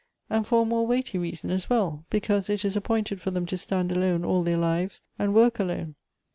[0.31, 3.55] And for a more weighty reason as well— because it is appointed for them to
[3.55, 5.93] stand alone all their lives, and work alone."